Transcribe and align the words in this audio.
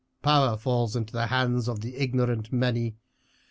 Power 0.23 0.57
falls 0.57 0.95
into 0.95 1.13
the 1.13 1.27
hands 1.27 1.67
of 1.67 1.81
the 1.81 1.95
ignorant 1.97 2.51
many. 2.51 2.95